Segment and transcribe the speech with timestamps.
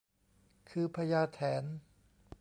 [0.69, 1.63] คือพญาแถน